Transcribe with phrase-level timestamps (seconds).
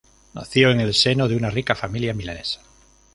[0.33, 2.59] Nació en el seno de una rica familia milanesa.